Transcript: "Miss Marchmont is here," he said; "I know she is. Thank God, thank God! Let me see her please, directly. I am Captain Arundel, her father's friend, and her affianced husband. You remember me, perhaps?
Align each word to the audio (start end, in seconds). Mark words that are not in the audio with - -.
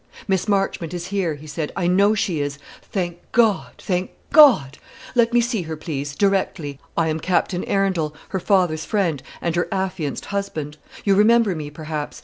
"Miss 0.27 0.47
Marchmont 0.47 0.95
is 0.95 1.09
here," 1.09 1.35
he 1.35 1.45
said; 1.45 1.71
"I 1.75 1.85
know 1.85 2.15
she 2.15 2.39
is. 2.41 2.57
Thank 2.81 3.19
God, 3.31 3.73
thank 3.77 4.09
God! 4.33 4.79
Let 5.13 5.31
me 5.31 5.41
see 5.41 5.61
her 5.61 5.77
please, 5.77 6.15
directly. 6.15 6.79
I 6.97 7.07
am 7.07 7.19
Captain 7.19 7.63
Arundel, 7.65 8.15
her 8.29 8.39
father's 8.39 8.83
friend, 8.83 9.21
and 9.43 9.55
her 9.55 9.67
affianced 9.71 10.25
husband. 10.25 10.77
You 11.03 11.13
remember 11.13 11.53
me, 11.53 11.69
perhaps? 11.69 12.19